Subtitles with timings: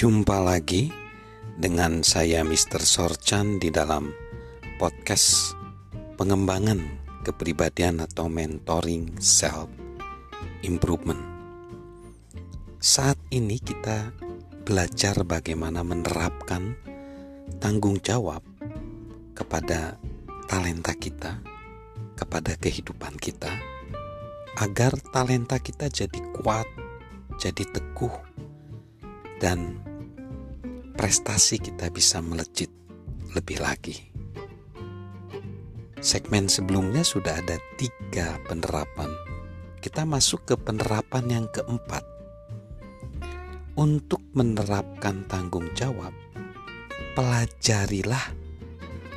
[0.00, 0.88] Jumpa lagi
[1.60, 2.80] dengan saya Mr.
[2.80, 4.08] Sorchan di dalam
[4.80, 5.52] podcast
[6.16, 6.80] pengembangan
[7.20, 9.68] kepribadian atau mentoring self
[10.64, 11.20] improvement.
[12.80, 14.08] Saat ini kita
[14.64, 16.80] belajar bagaimana menerapkan
[17.60, 18.40] tanggung jawab
[19.36, 20.00] kepada
[20.48, 21.44] talenta kita,
[22.16, 23.52] kepada kehidupan kita,
[24.64, 26.64] agar talenta kita jadi kuat,
[27.36, 28.16] jadi teguh,
[29.44, 29.89] dan
[31.00, 32.68] prestasi kita bisa melejit
[33.32, 33.96] lebih lagi.
[35.96, 39.08] Segmen sebelumnya sudah ada tiga penerapan.
[39.80, 42.04] Kita masuk ke penerapan yang keempat.
[43.80, 46.12] Untuk menerapkan tanggung jawab,
[47.16, 48.36] pelajarilah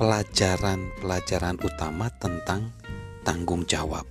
[0.00, 2.72] pelajaran-pelajaran utama tentang
[3.20, 4.08] tanggung jawab.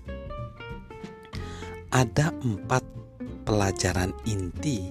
[1.90, 2.86] Ada empat
[3.42, 4.86] pelajaran inti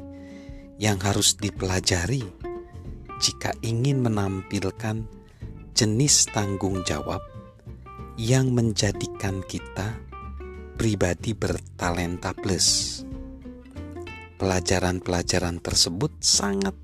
[0.82, 2.43] yang harus dipelajari
[3.24, 5.08] jika ingin menampilkan
[5.72, 7.24] jenis tanggung jawab
[8.20, 9.96] yang menjadikan kita
[10.76, 13.00] pribadi bertalenta plus.
[14.36, 16.76] Pelajaran-pelajaran tersebut sangat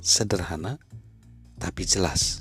[0.00, 0.80] sederhana
[1.60, 2.40] tapi jelas.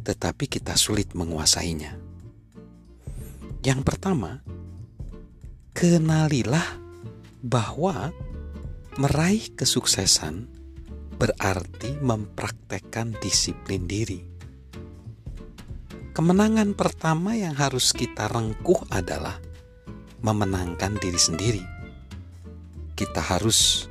[0.00, 1.92] Tetapi kita sulit menguasainya.
[3.60, 4.40] Yang pertama,
[5.76, 6.80] kenalilah
[7.44, 8.16] bahwa
[8.96, 10.57] meraih kesuksesan
[11.18, 14.22] berarti mempraktekkan disiplin diri.
[16.14, 19.38] Kemenangan pertama yang harus kita rengkuh adalah
[20.22, 21.62] memenangkan diri sendiri.
[22.98, 23.86] Kita harus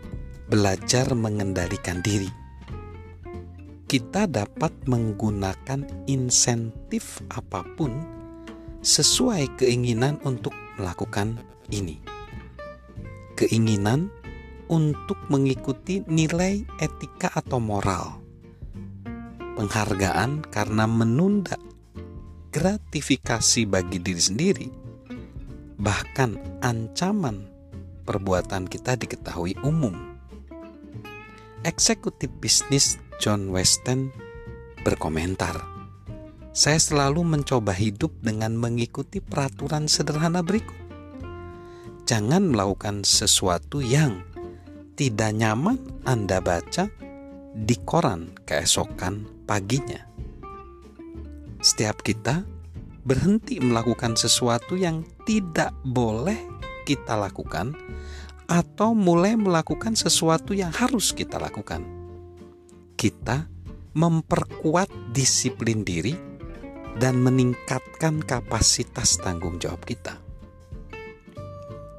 [0.47, 2.27] belajar mengendalikan diri.
[3.87, 7.95] Kita dapat menggunakan insentif apa pun
[8.83, 11.39] sesuai keinginan untuk melakukan
[11.71, 11.99] ini.
[13.39, 14.11] Keinginan
[14.67, 18.19] untuk mengikuti nilai etika atau moral.
[19.57, 21.57] Penghargaan karena menunda
[22.53, 24.67] gratifikasi bagi diri sendiri,
[25.81, 27.49] bahkan ancaman
[28.07, 29.93] perbuatan kita diketahui umum.
[31.65, 34.13] Eksekutif bisnis John Weston
[34.85, 35.57] berkomentar,
[36.53, 40.77] "Saya selalu mencoba hidup dengan mengikuti peraturan sederhana berikut:
[42.07, 44.23] jangan melakukan sesuatu yang
[44.97, 45.77] tidak nyaman
[46.09, 46.89] Anda baca
[47.53, 50.01] di koran keesokan paginya.
[51.61, 52.41] Setiap kita
[53.05, 56.35] berhenti melakukan sesuatu yang tidak boleh
[56.89, 57.77] kita lakukan,
[58.47, 61.83] atau mulai melakukan sesuatu yang harus kita lakukan.
[62.95, 63.43] Kita
[63.91, 66.15] memperkuat disiplin diri
[66.97, 70.15] dan meningkatkan kapasitas tanggung jawab kita.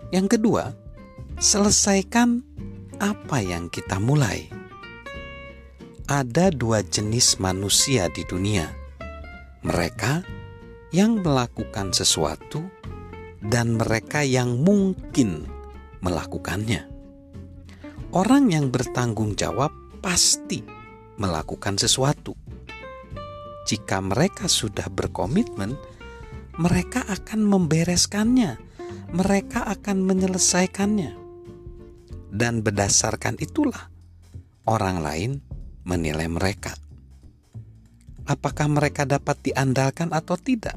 [0.09, 0.73] Yang kedua,
[1.37, 2.48] selesaikan
[2.99, 4.51] apa yang kita mulai?
[6.11, 8.67] Ada dua jenis manusia di dunia:
[9.63, 10.27] mereka
[10.91, 12.67] yang melakukan sesuatu
[13.39, 15.47] dan mereka yang mungkin
[16.03, 16.91] melakukannya.
[18.11, 19.71] Orang yang bertanggung jawab
[20.03, 20.67] pasti
[21.23, 22.35] melakukan sesuatu.
[23.69, 25.79] Jika mereka sudah berkomitmen,
[26.59, 28.59] mereka akan membereskannya,
[29.15, 31.28] mereka akan menyelesaikannya
[32.29, 33.89] dan berdasarkan itulah
[34.69, 35.31] orang lain
[35.89, 36.77] menilai mereka.
[38.29, 40.77] Apakah mereka dapat diandalkan atau tidak?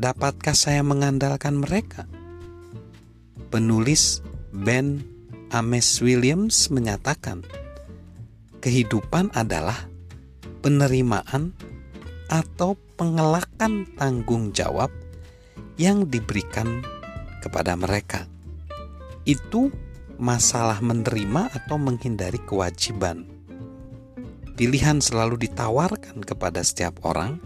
[0.00, 2.08] Dapatkah saya mengandalkan mereka?
[3.52, 5.04] Penulis Ben
[5.52, 7.44] Ames Williams menyatakan,
[8.64, 9.76] kehidupan adalah
[10.64, 11.52] penerimaan
[12.32, 14.88] atau pengelakan tanggung jawab
[15.76, 16.80] yang diberikan
[17.44, 18.24] kepada mereka.
[19.28, 19.68] Itu
[20.20, 23.24] masalah menerima atau menghindari kewajiban.
[24.60, 27.40] Pilihan selalu ditawarkan kepada setiap orang,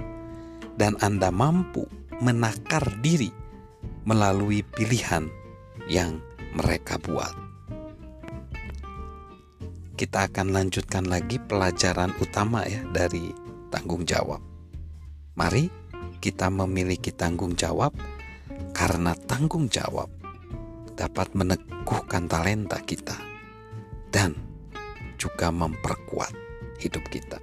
[0.74, 1.86] dan Anda mampu
[2.18, 3.30] menakar diri
[4.02, 5.30] melalui pilihan
[5.86, 6.18] yang
[6.58, 7.30] mereka buat.
[9.94, 13.30] Kita akan lanjutkan lagi pelajaran utama ya dari
[13.70, 14.42] tanggung jawab.
[15.38, 15.70] Mari
[16.18, 17.94] kita memiliki tanggung jawab
[18.74, 20.23] karena tanggung jawab
[20.94, 23.18] dapat meneguhkan talenta kita
[24.10, 24.34] dan
[25.18, 26.34] juga memperkuat
[26.82, 27.38] hidup kita.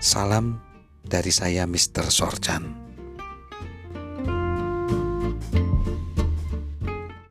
[0.00, 0.60] Salam
[1.04, 2.08] dari saya Mr.
[2.08, 2.83] Sorjan.